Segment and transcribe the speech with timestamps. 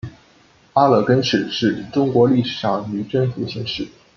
[0.73, 3.87] 阿勒根氏是中国历史上女真族姓氏。